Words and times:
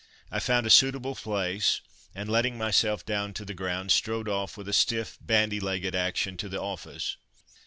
I 0.31 0.39
found 0.39 0.65
a 0.65 0.71
suitable 0.71 1.13
place 1.13 1.79
and, 2.15 2.27
letting 2.27 2.57
myself 2.57 3.05
down 3.05 3.35
to 3.35 3.45
the 3.45 3.53
ground, 3.53 3.91
strode 3.91 4.27
off 4.27 4.57
with 4.57 4.67
a 4.67 4.73
stiff 4.73 5.15
bandy 5.21 5.59
legged 5.59 5.93
action 5.93 6.37
to 6.37 6.49
the 6.49 6.59
office. 6.59 7.17